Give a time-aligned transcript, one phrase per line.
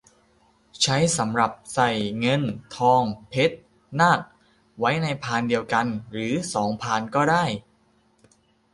[0.81, 1.89] ใช้สำหรับใส่
[2.19, 2.41] เงิน
[2.75, 3.57] ทอง เพชร
[3.99, 4.19] นาค
[4.79, 7.43] ไว้ในพานเดียวกัน หรือ สอง พานก็ได้